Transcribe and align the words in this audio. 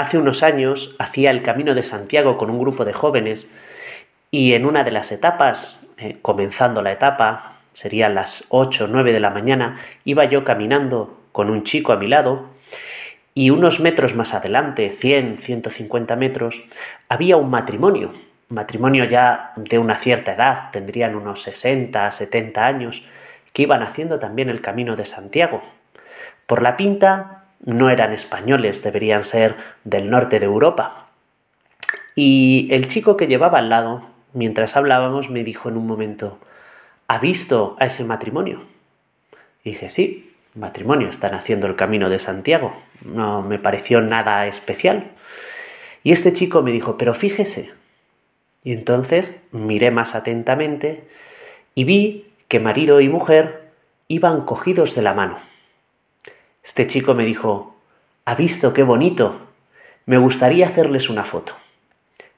hace 0.00 0.18
unos 0.18 0.42
años 0.42 0.94
hacía 0.98 1.30
el 1.30 1.42
Camino 1.42 1.74
de 1.74 1.82
Santiago 1.82 2.38
con 2.38 2.50
un 2.50 2.58
grupo 2.58 2.84
de 2.84 2.92
jóvenes 2.92 3.50
y 4.30 4.54
en 4.54 4.64
una 4.64 4.82
de 4.82 4.90
las 4.90 5.12
etapas, 5.12 5.86
eh, 5.98 6.16
comenzando 6.22 6.82
la 6.82 6.92
etapa, 6.92 7.58
serían 7.74 8.14
las 8.14 8.44
8 8.48 8.84
o 8.84 8.88
9 8.88 9.12
de 9.12 9.20
la 9.20 9.30
mañana, 9.30 9.80
iba 10.04 10.24
yo 10.24 10.42
caminando 10.42 11.18
con 11.32 11.50
un 11.50 11.64
chico 11.64 11.92
a 11.92 11.96
mi 11.96 12.06
lado 12.06 12.46
y 13.34 13.50
unos 13.50 13.80
metros 13.80 14.14
más 14.14 14.34
adelante, 14.34 14.90
100, 14.90 15.38
150 15.38 16.16
metros, 16.16 16.62
había 17.08 17.36
un 17.36 17.50
matrimonio, 17.50 18.12
matrimonio 18.48 19.04
ya 19.04 19.52
de 19.56 19.78
una 19.78 19.96
cierta 19.96 20.32
edad, 20.32 20.70
tendrían 20.72 21.14
unos 21.14 21.42
60, 21.42 22.10
70 22.10 22.66
años, 22.66 23.04
que 23.52 23.62
iban 23.62 23.82
haciendo 23.82 24.18
también 24.18 24.48
el 24.48 24.60
camino 24.60 24.96
de 24.96 25.04
Santiago. 25.04 25.62
Por 26.46 26.62
la 26.62 26.76
pinta 26.76 27.39
no 27.64 27.90
eran 27.90 28.12
españoles, 28.12 28.82
deberían 28.82 29.24
ser 29.24 29.56
del 29.84 30.10
norte 30.10 30.40
de 30.40 30.46
Europa. 30.46 31.08
Y 32.14 32.68
el 32.70 32.88
chico 32.88 33.16
que 33.16 33.26
llevaba 33.26 33.58
al 33.58 33.68
lado, 33.68 34.06
mientras 34.32 34.76
hablábamos, 34.76 35.30
me 35.30 35.44
dijo 35.44 35.68
en 35.68 35.76
un 35.76 35.86
momento, 35.86 36.38
¿ha 37.08 37.18
visto 37.18 37.76
a 37.78 37.86
ese 37.86 38.04
matrimonio? 38.04 38.62
Y 39.62 39.70
dije, 39.70 39.90
sí, 39.90 40.32
matrimonio, 40.54 41.08
están 41.08 41.34
haciendo 41.34 41.66
el 41.66 41.76
camino 41.76 42.08
de 42.08 42.18
Santiago. 42.18 42.74
No 43.02 43.42
me 43.42 43.58
pareció 43.58 44.00
nada 44.00 44.46
especial. 44.46 45.12
Y 46.02 46.12
este 46.12 46.32
chico 46.32 46.62
me 46.62 46.72
dijo, 46.72 46.96
pero 46.96 47.14
fíjese. 47.14 47.72
Y 48.64 48.72
entonces 48.72 49.34
miré 49.52 49.90
más 49.90 50.14
atentamente 50.14 51.04
y 51.74 51.84
vi 51.84 52.26
que 52.48 52.60
marido 52.60 53.00
y 53.00 53.08
mujer 53.08 53.70
iban 54.08 54.44
cogidos 54.44 54.94
de 54.94 55.02
la 55.02 55.14
mano. 55.14 55.49
Este 56.62 56.86
chico 56.86 57.14
me 57.14 57.24
dijo, 57.24 57.74
¿ha 58.24 58.34
visto 58.34 58.72
qué 58.72 58.82
bonito? 58.82 59.40
Me 60.06 60.18
gustaría 60.18 60.66
hacerles 60.66 61.08
una 61.08 61.24
foto. 61.24 61.54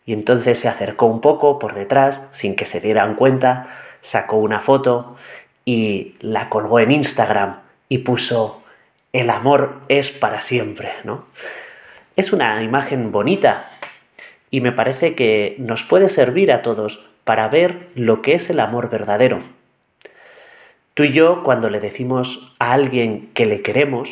Y 0.05 0.13
entonces 0.13 0.59
se 0.59 0.69
acercó 0.69 1.07
un 1.07 1.21
poco 1.21 1.59
por 1.59 1.75
detrás, 1.75 2.23
sin 2.33 2.57
que 2.57 2.67
se 2.67 2.81
dieran 2.81 3.15
cuenta, 3.15 3.79
sacó 4.01 4.37
una 4.37 4.61
foto 4.61 5.17
y 5.65 6.17
la 6.21 6.49
colgó 6.49 6.81
en 6.81 6.91
Instagram 6.91 7.61
y 7.89 7.99
puso 7.99 8.63
el 9.13 9.31
amor 9.31 9.81
es 9.89 10.11
para 10.11 10.41
siempre, 10.43 10.93
¿no? 11.05 11.27
Es 12.17 12.33
una 12.33 12.63
imagen 12.63 13.13
bonita 13.13 13.71
y 14.51 14.61
me 14.61 14.73
parece 14.73 15.15
que 15.15 15.57
nos 15.59 15.83
puede 15.83 16.09
servir 16.09 16.53
a 16.53 16.63
todos 16.63 17.01
para 17.25 17.49
ver 17.49 17.89
lo 17.95 18.23
que 18.23 18.35
es 18.35 18.51
el 18.51 18.61
amor 18.61 18.91
verdadero. 18.91 19.43
Tú 20.95 21.05
y 21.05 21.13
yo, 21.13 21.43
cuando 21.43 21.71
le 21.71 21.81
decimos 21.81 22.55
a 22.59 22.73
alguien 22.73 23.31
que 23.33 23.47
le 23.47 23.63
queremos, 23.63 24.11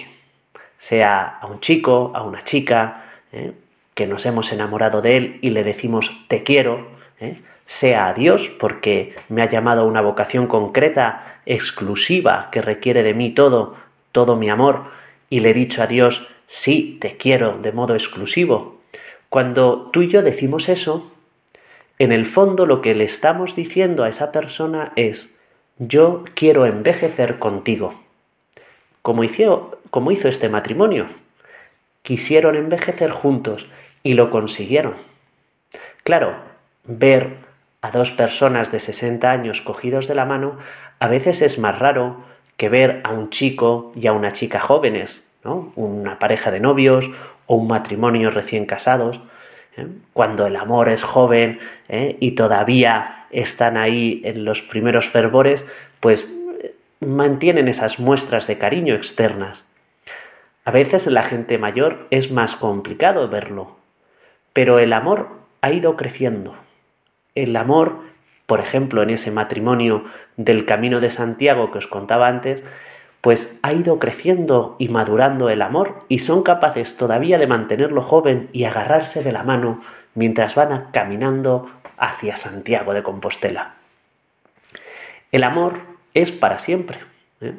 sea 0.79 1.39
a 1.41 1.47
un 1.47 1.61
chico, 1.61 2.13
a 2.15 2.23
una 2.23 2.43
chica, 2.43 3.05
¿eh? 3.33 3.53
que 3.95 4.07
nos 4.07 4.25
hemos 4.25 4.51
enamorado 4.51 5.03
de 5.03 5.17
él 5.19 5.39
y 5.43 5.51
le 5.51 5.63
decimos 5.63 6.11
te 6.29 6.43
quiero, 6.43 6.89
¿eh? 7.21 7.43
sea 7.67 8.09
a 8.09 8.15
Dios, 8.15 8.49
porque 8.49 9.15
me 9.29 9.43
ha 9.43 9.51
llamado 9.51 9.83
a 9.83 9.85
una 9.85 10.01
vocación 10.01 10.47
concreta, 10.47 11.41
exclusiva, 11.45 12.49
que 12.51 12.63
requiere 12.63 13.03
de 13.03 13.13
mí 13.13 13.31
todo, 13.31 13.77
todo 14.11 14.37
mi 14.37 14.49
amor, 14.49 14.85
y 15.29 15.41
le 15.41 15.51
he 15.51 15.55
dicho 15.55 15.83
a 15.83 15.87
Dios, 15.87 16.27
sí, 16.47 16.97
te 17.01 17.19
quiero 17.19 17.59
de 17.59 17.73
modo 17.73 17.95
exclusivo. 17.95 18.81
Cuando 19.29 19.91
tú 19.93 20.01
y 20.01 20.09
yo 20.09 20.23
decimos 20.23 20.71
eso, 20.71 21.13
en 21.99 22.11
el 22.11 22.25
fondo 22.25 22.65
lo 22.65 22.81
que 22.81 22.95
le 22.95 23.05
estamos 23.05 23.55
diciendo 23.55 24.03
a 24.03 24.09
esa 24.09 24.33
persona 24.33 24.93
es, 24.97 25.29
yo 25.81 26.25
quiero 26.35 26.67
envejecer 26.67 27.39
contigo. 27.39 27.95
Como 29.01 29.25
hizo, 29.25 29.81
como 29.91 30.11
hizo 30.13 30.29
este 30.29 30.51
matrimonio. 30.51 31.07
Quisieron 32.03 32.55
envejecer 32.55 33.11
juntos 33.11 33.67
y 34.03 34.13
lo 34.13 34.31
consiguieron. 34.31 34.95
Claro, 36.05 36.35
ver 36.85 37.37
a 37.81 37.91
dos 37.91 38.11
personas 38.11 38.71
de 38.71 38.79
60 38.79 39.31
años 39.31 39.63
cogidos 39.63 40.07
de 40.07 40.15
la 40.15 40.27
mano, 40.27 40.59
a 40.99 41.09
veces 41.09 41.41
es 41.41 41.59
más 41.59 41.79
raro 41.79 42.25
que 42.59 42.69
ver 42.69 43.01
a 43.05 43.11
un 43.13 43.31
chico 43.31 43.91
y 43.97 44.07
a 44.07 44.13
una 44.13 44.33
chica 44.33 44.61
jóvenes, 44.61 45.25
¿no? 45.45 45.73
una 45.77 46.19
pareja 46.19 46.51
de 46.51 46.61
novios 46.61 47.09
o 47.47 47.57
un 47.57 47.69
matrimonio 47.69 48.29
recién 48.29 48.67
casados. 48.67 49.19
¿Eh? 49.77 49.87
Cuando 50.13 50.47
el 50.47 50.57
amor 50.57 50.89
es 50.89 51.03
joven 51.03 51.61
¿eh? 51.89 52.17
y 52.21 52.33
todavía 52.33 53.27
están 53.31 53.77
ahí 53.77 54.21
en 54.25 54.45
los 54.45 54.63
primeros 54.63 55.09
fervores, 55.09 55.65
pues 56.01 56.27
mantienen 57.01 57.69
esas 57.69 57.99
muestras 57.99 58.47
de 58.47 58.59
cariño 58.59 58.95
externas. 58.95 59.65
A 60.65 60.71
veces 60.71 61.07
en 61.07 61.15
la 61.15 61.23
gente 61.23 61.59
mayor 61.59 62.07
es 62.11 62.31
más 62.31 62.57
complicado 62.57 63.29
verlo, 63.29 63.77
pero 64.53 64.79
el 64.79 64.93
amor 64.93 65.29
ha 65.63 65.73
ido 65.73 65.97
creciendo 65.97 66.55
el 67.35 67.57
amor, 67.57 68.01
por 68.47 68.61
ejemplo, 68.61 69.03
en 69.03 69.11
ese 69.11 69.31
matrimonio 69.31 70.05
del 70.37 70.67
Camino 70.67 71.01
de 71.01 71.11
Santiago 71.11 71.71
que 71.71 71.79
os 71.79 71.87
contaba 71.87 72.27
antes, 72.27 72.63
pues 73.21 73.59
ha 73.63 73.73
ido 73.73 73.99
creciendo 73.99 74.77
y 74.79 74.89
madurando 74.89 75.51
el 75.51 75.63
amor 75.63 76.05
y 76.09 76.21
son 76.21 76.43
capaces 76.43 76.97
todavía 76.97 77.39
de 77.39 77.47
mantenerlo 77.47 78.03
joven 78.03 78.49
y 78.53 78.65
agarrarse 78.65 79.23
de 79.23 79.33
la 79.33 79.43
mano 79.43 79.83
mientras 80.15 80.55
van 80.55 80.87
caminando 80.93 81.71
hacia 81.99 82.37
Santiago 82.37 82.95
de 82.95 83.03
Compostela. 83.03 83.75
El 85.33 85.45
amor 85.45 85.81
es 86.15 86.33
para 86.33 86.59
siempre. 86.59 86.99
¿eh? 87.41 87.55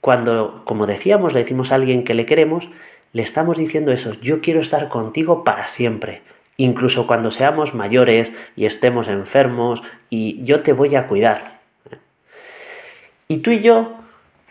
Cuando, 0.00 0.62
como 0.64 0.86
decíamos, 0.86 1.32
le 1.32 1.40
decimos 1.40 1.72
a 1.72 1.76
alguien 1.76 2.04
que 2.04 2.14
le 2.14 2.26
queremos, 2.26 2.68
le 3.12 3.22
estamos 3.22 3.56
diciendo 3.56 3.92
eso, 3.92 4.12
yo 4.20 4.40
quiero 4.40 4.60
estar 4.60 4.88
contigo 4.88 5.42
para 5.42 5.68
siempre 5.68 6.22
incluso 6.56 7.06
cuando 7.06 7.30
seamos 7.30 7.74
mayores 7.74 8.32
y 8.56 8.66
estemos 8.66 9.08
enfermos, 9.08 9.82
y 10.10 10.42
yo 10.44 10.60
te 10.62 10.72
voy 10.72 10.94
a 10.96 11.06
cuidar. 11.06 11.60
Y 13.28 13.38
tú 13.38 13.50
y 13.50 13.60
yo, 13.60 13.92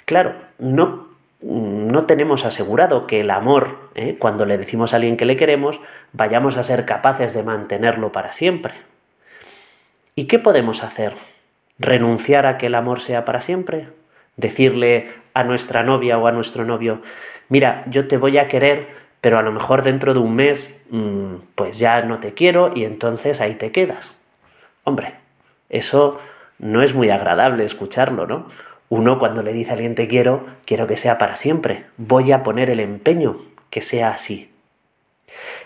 claro, 0.05 0.35
no, 0.59 1.07
no 1.41 2.05
tenemos 2.05 2.45
asegurado 2.45 3.07
que 3.07 3.19
el 3.19 3.31
amor, 3.31 3.89
¿eh? 3.95 4.16
cuando 4.17 4.45
le 4.45 4.57
decimos 4.57 4.93
a 4.93 4.97
alguien 4.97 5.17
que 5.17 5.25
le 5.25 5.38
queremos, 5.38 5.79
vayamos 6.13 6.57
a 6.57 6.63
ser 6.63 6.85
capaces 6.85 7.33
de 7.33 7.43
mantenerlo 7.43 8.11
para 8.11 8.33
siempre. 8.33 8.73
¿Y 10.16 10.25
qué 10.25 10.39
podemos 10.39 10.83
hacer? 10.83 11.16
¿Renunciar 11.77 12.45
a 12.45 12.57
que 12.57 12.67
el 12.67 12.75
amor 12.75 13.01
sea 13.01 13.25
para 13.25 13.41
siempre? 13.41 13.89
¿Decirle 14.38 15.13
a 15.35 15.43
nuestra 15.43 15.83
novia 15.83 16.17
o 16.17 16.27
a 16.27 16.31
nuestro 16.31 16.66
novio, 16.66 17.01
mira, 17.49 17.83
yo 17.87 18.07
te 18.07 18.17
voy 18.17 18.37
a 18.37 18.47
querer, 18.47 18.87
pero 19.22 19.37
a 19.37 19.41
lo 19.43 19.51
mejor 19.51 19.83
dentro 19.83 20.13
de 20.13 20.19
un 20.19 20.33
mes, 20.33 20.83
mm, 20.89 21.35
pues 21.55 21.77
ya 21.77 22.01
no 22.01 22.19
te 22.19 22.33
quiero 22.33 22.72
y 22.73 22.85
entonces 22.85 23.41
ahí 23.41 23.55
te 23.55 23.72
quedas. 23.72 24.16
Hombre, 24.85 25.16
eso 25.69 26.19
no 26.57 26.81
es 26.81 26.95
muy 26.95 27.09
agradable 27.09 27.66
escucharlo, 27.66 28.25
¿no? 28.25 28.47
Uno 28.90 29.19
cuando 29.19 29.41
le 29.41 29.53
dice 29.53 29.72
a 29.72 29.73
alguien 29.73 29.96
te 29.96 30.07
quiero, 30.07 30.46
quiero 30.66 30.88
que 30.88 30.97
sea 30.97 31.18
para 31.18 31.38
siempre, 31.38 31.85
voy 31.97 32.31
a 32.31 32.44
poner 32.44 32.69
el 32.69 32.79
empeño 32.79 33.41
que 33.69 33.81
sea 33.81 34.09
así. 34.09 34.51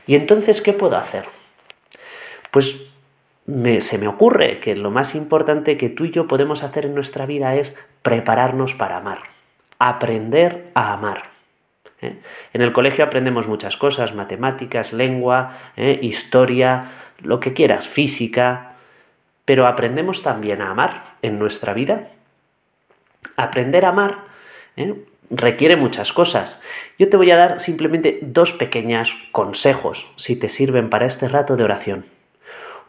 ¿Y 0.07 0.15
entonces 0.15 0.61
qué 0.61 0.73
puedo 0.73 0.97
hacer? 0.97 1.25
Pues 2.51 2.89
se 3.79 3.97
me 3.97 4.07
ocurre 4.07 4.59
que 4.59 4.75
lo 4.75 4.91
más 4.91 5.15
importante 5.15 5.77
que 5.77 5.89
tú 5.89 6.05
y 6.05 6.11
yo 6.11 6.27
podemos 6.27 6.63
hacer 6.63 6.85
en 6.85 6.95
nuestra 6.95 7.25
vida 7.25 7.55
es 7.55 7.75
prepararnos 8.01 8.73
para 8.73 8.97
amar, 8.97 9.19
aprender 9.79 10.69
a 10.75 10.93
amar. 10.93 11.23
¿eh? 12.01 12.19
En 12.53 12.61
el 12.61 12.71
colegio 12.71 13.03
aprendemos 13.03 13.47
muchas 13.47 13.75
cosas, 13.75 14.13
matemáticas, 14.13 14.93
lengua, 14.93 15.57
¿eh? 15.77 15.99
historia, 16.01 16.91
lo 17.19 17.39
que 17.39 17.53
quieras, 17.53 17.87
física, 17.87 18.73
pero 19.45 19.65
aprendemos 19.65 20.21
también 20.21 20.61
a 20.61 20.71
amar 20.71 21.15
en 21.21 21.39
nuestra 21.39 21.73
vida. 21.73 22.09
Aprender 23.35 23.85
a 23.85 23.89
amar 23.89 24.25
¿eh? 24.77 24.95
requiere 25.29 25.75
muchas 25.75 26.13
cosas. 26.13 26.59
Yo 26.97 27.09
te 27.09 27.17
voy 27.17 27.31
a 27.31 27.37
dar 27.37 27.59
simplemente 27.59 28.19
dos 28.21 28.51
pequeños 28.53 29.17
consejos, 29.31 30.07
si 30.15 30.35
te 30.35 30.49
sirven 30.49 30.89
para 30.89 31.05
este 31.05 31.27
rato 31.27 31.55
de 31.55 31.63
oración. 31.63 32.05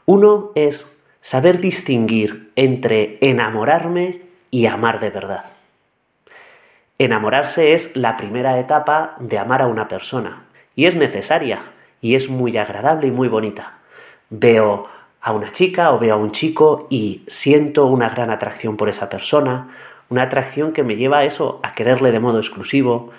Uno 0.07 0.53
es 0.55 0.99
saber 1.21 1.61
distinguir 1.61 2.51
entre 2.57 3.19
enamorarme 3.21 4.23
y 4.51 4.67
amar 4.67 5.01
de 5.01 5.11
verdad. 5.11 5.45
Enamorarse 6.99 7.73
es 7.73 7.95
la 7.97 8.17
primera 8.17 8.59
etapa 8.59 9.17
de 9.21 9.39
amar 9.39 9.63
a 9.63 9.67
una 9.67 9.89
persona 9.89 10.45
y 10.75 10.87
es 10.87 10.97
necesaria 10.97 11.63
y 12.01 12.15
es 12.15 12.29
muy 12.29 12.57
agradable 12.57 13.09
y 13.09 13.11
muy 13.11 13.29
bonita. 13.29 13.79
Veo 14.29 14.89
a 15.21 15.33
una 15.33 15.51
chica 15.53 15.93
o 15.93 15.99
veo 15.99 16.15
a 16.15 16.19
un 16.19 16.33
chico 16.33 16.87
y 16.91 17.23
siento 17.27 17.87
una 17.87 18.09
gran 18.09 18.31
atracción 18.31 18.77
por 18.77 18.89
esa 18.89 19.09
persona, 19.09 19.69
una 20.11 20.25
atracción 20.25 20.73
que 20.73 20.83
me 20.83 20.97
lleva 20.97 21.19
a 21.19 21.25
eso, 21.25 21.61
a 21.63 21.75
quererle 21.75 22.13
de 22.13 22.21
modo 22.21 22.39
exclusivo, 22.39 23.11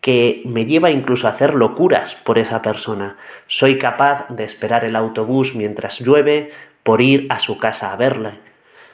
que 0.00 0.42
me 0.44 0.64
lleva 0.64 0.90
incluso 0.90 1.26
a 1.26 1.30
hacer 1.30 1.54
locuras 1.54 2.14
por 2.14 2.38
esa 2.38 2.62
persona. 2.62 3.16
Soy 3.48 3.78
capaz 3.78 4.28
de 4.28 4.44
esperar 4.44 4.84
el 4.84 4.94
autobús 4.94 5.54
mientras 5.54 5.98
llueve 5.98 6.52
por 6.84 7.02
ir 7.02 7.26
a 7.30 7.40
su 7.40 7.58
casa 7.58 7.92
a 7.92 7.96
verle 7.96 8.48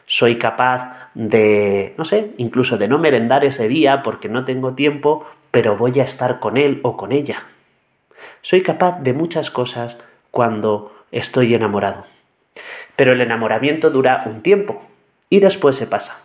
soy 0.07 0.37
capaz 0.37 1.11
de, 1.15 1.95
no 1.97 2.05
sé, 2.05 2.33
incluso 2.37 2.77
de 2.77 2.89
no 2.89 2.99
merendar 2.99 3.45
ese 3.45 3.69
día 3.69 4.03
porque 4.03 4.29
no 4.29 4.45
tengo 4.45 4.75
tiempo, 4.75 5.27
pero 5.51 5.77
voy 5.77 5.99
a 6.01 6.05
estar 6.05 6.41
con 6.41 6.57
él 6.57 6.81
o 6.83 6.97
con 6.97 7.13
ella. 7.13 7.45
Soy 8.43 8.63
capaz 8.63 9.01
de 9.01 9.13
muchas 9.13 9.51
cosas 9.51 9.99
cuando 10.31 10.95
estoy 11.11 11.55
enamorado. 11.55 12.05
Pero 12.97 13.13
el 13.13 13.21
enamoramiento 13.21 13.91
dura 13.91 14.25
un 14.27 14.43
tiempo 14.43 14.83
y 15.31 15.41
después 15.41 15.77
se 15.77 15.87
pasa. 15.87 16.24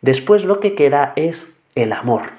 Después 0.00 0.44
lo 0.44 0.60
que 0.60 0.74
queda 0.74 1.12
es 1.16 1.46
el 1.74 1.92
amor. 1.92 2.30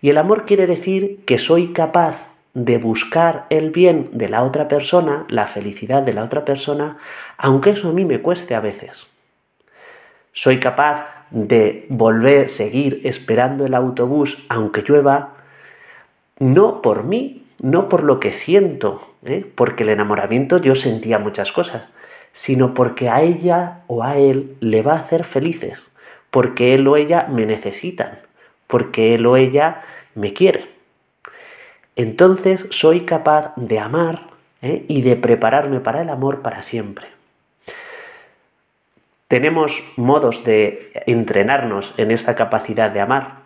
Y 0.00 0.10
el 0.10 0.18
amor 0.18 0.44
quiere 0.44 0.66
decir 0.66 1.24
que 1.24 1.38
soy 1.38 1.72
capaz 1.72 2.22
de 2.54 2.78
buscar 2.78 3.46
el 3.50 3.70
bien 3.70 4.08
de 4.12 4.28
la 4.28 4.42
otra 4.42 4.66
persona, 4.66 5.26
la 5.28 5.46
felicidad 5.46 6.02
de 6.02 6.14
la 6.14 6.24
otra 6.24 6.44
persona, 6.44 6.96
aunque 7.36 7.70
eso 7.70 7.90
a 7.90 7.92
mí 7.92 8.04
me 8.04 8.20
cueste 8.20 8.54
a 8.54 8.60
veces. 8.60 9.06
Soy 10.32 10.58
capaz 10.58 11.06
de 11.30 11.86
volver, 11.88 12.48
seguir 12.48 13.02
esperando 13.04 13.66
el 13.66 13.74
autobús 13.74 14.38
aunque 14.48 14.82
llueva, 14.82 15.34
no 16.38 16.82
por 16.82 17.04
mí, 17.04 17.44
no 17.60 17.88
por 17.88 18.02
lo 18.02 18.20
que 18.20 18.32
siento, 18.32 19.06
¿eh? 19.24 19.44
porque 19.54 19.82
el 19.82 19.90
enamoramiento 19.90 20.58
yo 20.58 20.74
sentía 20.74 21.18
muchas 21.18 21.52
cosas, 21.52 21.88
sino 22.32 22.74
porque 22.74 23.08
a 23.08 23.22
ella 23.22 23.80
o 23.86 24.02
a 24.02 24.16
él 24.16 24.56
le 24.60 24.82
va 24.82 24.94
a 24.94 25.00
hacer 25.00 25.24
felices, 25.24 25.90
porque 26.36 26.74
él 26.74 26.86
o 26.86 26.98
ella 26.98 27.28
me 27.30 27.46
necesitan, 27.46 28.18
porque 28.66 29.14
él 29.14 29.24
o 29.24 29.38
ella 29.38 29.80
me 30.14 30.34
quiere. 30.34 30.68
Entonces 31.96 32.66
soy 32.68 33.06
capaz 33.06 33.54
de 33.56 33.78
amar 33.80 34.24
¿eh? 34.60 34.84
y 34.86 35.00
de 35.00 35.16
prepararme 35.16 35.80
para 35.80 36.02
el 36.02 36.10
amor 36.10 36.42
para 36.42 36.60
siempre. 36.60 37.06
Tenemos 39.28 39.82
modos 39.96 40.44
de 40.44 40.92
entrenarnos 41.06 41.94
en 41.96 42.10
esta 42.10 42.34
capacidad 42.34 42.90
de 42.90 43.00
amar. 43.00 43.36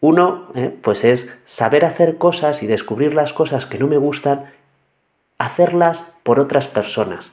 Uno, 0.00 0.50
¿eh? 0.56 0.74
pues 0.82 1.04
es 1.04 1.32
saber 1.44 1.84
hacer 1.84 2.18
cosas 2.18 2.64
y 2.64 2.66
descubrir 2.66 3.14
las 3.14 3.32
cosas 3.32 3.64
que 3.64 3.78
no 3.78 3.86
me 3.86 3.96
gustan, 3.96 4.46
hacerlas 5.38 6.02
por 6.24 6.40
otras 6.40 6.66
personas. 6.66 7.30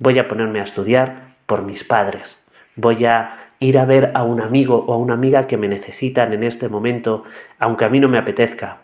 Voy 0.00 0.18
a 0.18 0.26
ponerme 0.26 0.58
a 0.58 0.64
estudiar 0.64 1.36
por 1.46 1.62
mis 1.62 1.84
padres. 1.84 2.36
Voy 2.74 3.04
a 3.04 3.44
ir 3.60 3.78
a 3.78 3.84
ver 3.84 4.12
a 4.14 4.22
un 4.22 4.40
amigo 4.40 4.84
o 4.86 4.94
a 4.94 4.96
una 4.96 5.14
amiga 5.14 5.46
que 5.46 5.56
me 5.56 5.68
necesitan 5.68 6.32
en 6.32 6.44
este 6.44 6.68
momento, 6.68 7.24
aunque 7.58 7.84
a 7.84 7.88
mí 7.88 8.00
no 8.00 8.08
me 8.08 8.18
apetezca. 8.18 8.78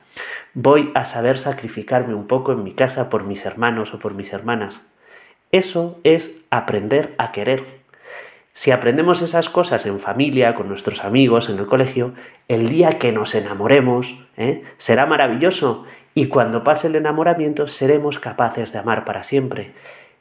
Voy 0.55 0.91
a 0.95 1.05
saber 1.05 1.39
sacrificarme 1.39 2.15
un 2.15 2.27
poco 2.27 2.53
en 2.53 2.63
mi 2.63 2.73
casa 2.73 3.11
por 3.11 3.25
mis 3.25 3.45
hermanos 3.45 3.95
o 3.95 3.99
por 3.99 4.15
mis 4.15 4.33
hermanas. 4.33 4.83
Eso 5.53 5.99
es 6.05 6.33
aprender 6.51 7.15
a 7.19 7.33
querer. 7.33 7.65
Si 8.53 8.71
aprendemos 8.71 9.21
esas 9.21 9.49
cosas 9.49 9.85
en 9.85 9.99
familia, 9.99 10.55
con 10.55 10.69
nuestros 10.69 11.05
amigos, 11.05 11.49
en 11.49 11.59
el 11.59 11.67
colegio, 11.67 12.15
el 12.47 12.69
día 12.69 12.99
que 12.99 13.11
nos 13.11 13.35
enamoremos 13.35 14.15
¿eh? 14.37 14.63
será 14.79 15.07
maravilloso 15.07 15.85
y 16.15 16.29
cuando 16.29 16.63
pase 16.63 16.87
el 16.87 16.95
enamoramiento 16.95 17.67
seremos 17.67 18.21
capaces 18.21 18.73
de 18.73 18.79
amar 18.79 19.05
para 19.05 19.25
siempre 19.25 19.73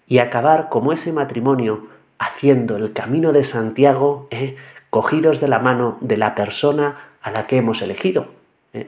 y 0.08 0.18
acabar 0.18 0.70
como 0.70 0.94
ese 0.94 1.14
matrimonio 1.14 1.88
haciendo 2.24 2.78
el 2.78 2.94
camino 2.94 3.34
de 3.34 3.44
Santiago, 3.44 4.28
¿eh? 4.32 4.56
cogidos 4.90 5.42
de 5.42 5.48
la 5.48 5.60
mano 5.60 5.98
de 6.02 6.18
la 6.18 6.36
persona 6.36 6.98
a 7.22 7.32
la 7.32 7.48
que 7.48 7.58
hemos 7.58 7.82
elegido. 7.82 8.28
¿eh? 8.74 8.88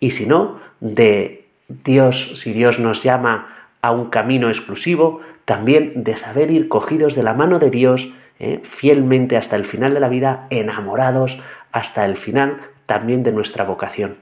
Y 0.00 0.12
si 0.12 0.26
no, 0.26 0.60
de 0.80 1.46
Dios, 1.68 2.32
si 2.34 2.52
Dios 2.52 2.78
nos 2.78 3.02
llama 3.02 3.48
a 3.80 3.90
un 3.90 4.10
camino 4.10 4.48
exclusivo, 4.48 5.20
también 5.44 6.04
de 6.04 6.16
saber 6.16 6.50
ir 6.50 6.68
cogidos 6.68 7.14
de 7.14 7.22
la 7.22 7.34
mano 7.34 7.58
de 7.58 7.70
Dios 7.70 8.08
¿eh? 8.38 8.60
fielmente 8.62 9.36
hasta 9.36 9.56
el 9.56 9.64
final 9.64 9.94
de 9.94 10.00
la 10.00 10.08
vida, 10.08 10.46
enamorados 10.50 11.38
hasta 11.72 12.04
el 12.04 12.16
final 12.16 12.60
también 12.86 13.22
de 13.22 13.32
nuestra 13.32 13.64
vocación. 13.64 14.18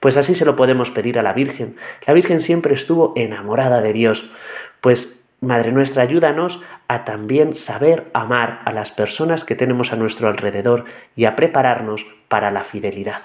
Pues 0.00 0.16
así 0.16 0.34
se 0.34 0.44
lo 0.44 0.56
podemos 0.56 0.90
pedir 0.90 1.18
a 1.18 1.22
la 1.22 1.32
Virgen. 1.32 1.76
La 2.06 2.14
Virgen 2.14 2.40
siempre 2.40 2.74
estuvo 2.74 3.12
enamorada 3.16 3.80
de 3.80 3.92
Dios. 3.92 4.30
Pues 4.80 5.15
Madre 5.40 5.70
nuestra, 5.70 6.02
ayúdanos 6.02 6.60
a 6.88 7.04
también 7.04 7.54
saber 7.54 8.10
amar 8.14 8.62
a 8.64 8.72
las 8.72 8.90
personas 8.90 9.44
que 9.44 9.54
tenemos 9.54 9.92
a 9.92 9.96
nuestro 9.96 10.28
alrededor 10.28 10.84
y 11.14 11.26
a 11.26 11.36
prepararnos 11.36 12.06
para 12.28 12.50
la 12.50 12.64
fidelidad. 12.64 13.20